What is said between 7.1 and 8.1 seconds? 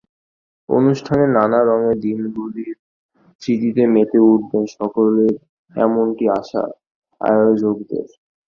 আয়োজকদের।